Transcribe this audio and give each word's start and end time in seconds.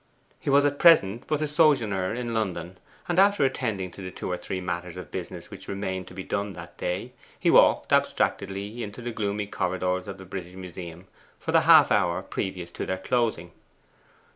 He 0.39 0.49
was 0.49 0.65
at 0.65 0.79
present 0.79 1.25
but 1.27 1.43
a 1.43 1.47
sojourner 1.47 2.11
in 2.15 2.33
London; 2.33 2.79
and 3.07 3.19
after 3.19 3.45
attending 3.45 3.91
to 3.91 4.01
the 4.01 4.09
two 4.09 4.31
or 4.31 4.35
three 4.37 4.59
matters 4.59 4.97
of 4.97 5.11
business 5.11 5.51
which 5.51 5.67
remained 5.67 6.07
to 6.07 6.15
be 6.15 6.23
done 6.23 6.53
that 6.53 6.75
day, 6.79 7.11
he 7.39 7.51
walked 7.51 7.93
abstractedly 7.93 8.81
into 8.81 9.03
the 9.03 9.11
gloomy 9.11 9.45
corridors 9.45 10.07
of 10.07 10.17
the 10.17 10.25
British 10.25 10.55
Museum 10.55 11.05
for 11.37 11.51
the 11.51 11.61
half 11.61 11.91
hour 11.91 12.23
previous 12.23 12.71
to 12.71 12.85
their 12.87 12.97
closing. 12.97 13.51